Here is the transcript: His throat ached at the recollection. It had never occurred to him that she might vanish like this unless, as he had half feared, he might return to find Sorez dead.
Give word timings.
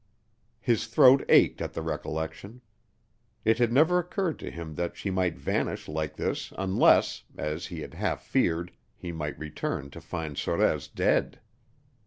His 0.59 0.87
throat 0.87 1.23
ached 1.29 1.61
at 1.61 1.73
the 1.73 1.83
recollection. 1.83 2.61
It 3.45 3.59
had 3.59 3.71
never 3.71 3.99
occurred 3.99 4.39
to 4.39 4.49
him 4.49 4.73
that 4.73 4.97
she 4.97 5.11
might 5.11 5.37
vanish 5.37 5.87
like 5.87 6.15
this 6.15 6.51
unless, 6.57 7.23
as 7.37 7.67
he 7.67 7.81
had 7.81 7.93
half 7.93 8.23
feared, 8.23 8.71
he 8.97 9.11
might 9.11 9.37
return 9.37 9.91
to 9.91 10.01
find 10.01 10.37
Sorez 10.39 10.87
dead. 10.87 11.39